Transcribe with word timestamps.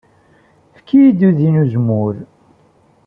Efk-iyi-d 0.75 1.21
udi 1.27 1.49
n 1.53 1.59
uzemmur. 1.61 2.15